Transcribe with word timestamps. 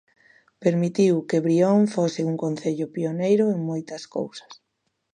Permitiu 0.63 1.15
que 1.29 1.43
Brión 1.45 1.79
fose 1.95 2.21
un 2.31 2.35
concello 2.43 2.85
pioneiro 2.95 3.45
en 3.53 3.59
moitas 3.69 4.03
cousas. 4.15 4.51